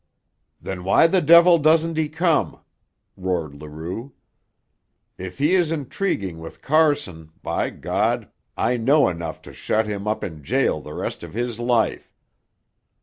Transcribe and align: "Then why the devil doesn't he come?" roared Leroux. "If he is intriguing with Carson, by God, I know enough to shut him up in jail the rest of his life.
"Then 0.59 0.83
why 0.83 1.05
the 1.05 1.21
devil 1.21 1.59
doesn't 1.59 1.95
he 1.95 2.09
come?" 2.09 2.59
roared 3.15 3.53
Leroux. 3.53 4.13
"If 5.19 5.37
he 5.37 5.53
is 5.53 5.71
intriguing 5.71 6.39
with 6.39 6.59
Carson, 6.63 7.29
by 7.43 7.69
God, 7.69 8.27
I 8.57 8.77
know 8.77 9.09
enough 9.09 9.43
to 9.43 9.53
shut 9.53 9.85
him 9.85 10.07
up 10.07 10.23
in 10.23 10.43
jail 10.43 10.81
the 10.81 10.95
rest 10.95 11.21
of 11.21 11.35
his 11.35 11.59
life. 11.59 12.15